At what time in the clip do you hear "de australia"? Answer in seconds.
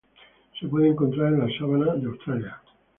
1.93-2.59